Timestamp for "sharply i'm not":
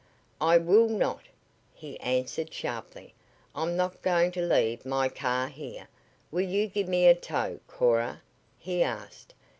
2.51-4.01